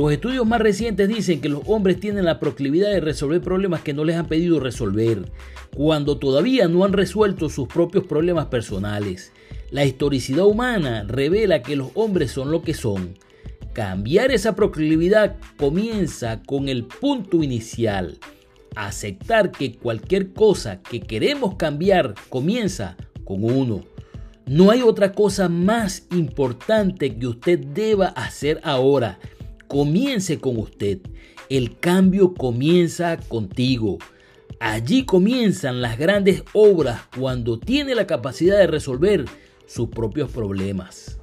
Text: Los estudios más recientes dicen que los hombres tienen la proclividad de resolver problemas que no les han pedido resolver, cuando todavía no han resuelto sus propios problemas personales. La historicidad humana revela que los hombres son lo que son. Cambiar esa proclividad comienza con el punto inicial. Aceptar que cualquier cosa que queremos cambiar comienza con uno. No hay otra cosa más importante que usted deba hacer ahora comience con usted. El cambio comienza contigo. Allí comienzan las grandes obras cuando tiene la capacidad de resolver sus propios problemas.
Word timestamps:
Los 0.00 0.12
estudios 0.12 0.46
más 0.46 0.62
recientes 0.62 1.10
dicen 1.10 1.42
que 1.42 1.50
los 1.50 1.60
hombres 1.66 2.00
tienen 2.00 2.24
la 2.24 2.40
proclividad 2.40 2.88
de 2.88 3.00
resolver 3.00 3.42
problemas 3.42 3.82
que 3.82 3.92
no 3.92 4.02
les 4.02 4.16
han 4.16 4.28
pedido 4.28 4.58
resolver, 4.58 5.30
cuando 5.76 6.16
todavía 6.16 6.68
no 6.68 6.86
han 6.86 6.94
resuelto 6.94 7.50
sus 7.50 7.68
propios 7.68 8.06
problemas 8.06 8.46
personales. 8.46 9.30
La 9.70 9.84
historicidad 9.84 10.46
humana 10.46 11.04
revela 11.06 11.60
que 11.60 11.76
los 11.76 11.90
hombres 11.92 12.30
son 12.30 12.50
lo 12.50 12.62
que 12.62 12.72
son. 12.72 13.18
Cambiar 13.74 14.30
esa 14.30 14.54
proclividad 14.54 15.36
comienza 15.58 16.40
con 16.46 16.70
el 16.70 16.86
punto 16.86 17.42
inicial. 17.42 18.16
Aceptar 18.76 19.52
que 19.52 19.74
cualquier 19.74 20.32
cosa 20.32 20.80
que 20.80 21.00
queremos 21.00 21.56
cambiar 21.56 22.14
comienza 22.30 22.96
con 23.24 23.44
uno. 23.44 23.82
No 24.46 24.70
hay 24.70 24.80
otra 24.80 25.12
cosa 25.12 25.50
más 25.50 26.06
importante 26.10 27.18
que 27.18 27.26
usted 27.26 27.58
deba 27.58 28.06
hacer 28.06 28.62
ahora 28.64 29.18
comience 29.70 30.40
con 30.40 30.58
usted. 30.58 30.98
El 31.48 31.78
cambio 31.78 32.34
comienza 32.34 33.16
contigo. 33.16 33.98
Allí 34.58 35.04
comienzan 35.04 35.80
las 35.80 35.96
grandes 35.96 36.42
obras 36.52 37.02
cuando 37.16 37.58
tiene 37.58 37.94
la 37.94 38.06
capacidad 38.06 38.58
de 38.58 38.66
resolver 38.66 39.26
sus 39.66 39.88
propios 39.88 40.32
problemas. 40.32 41.19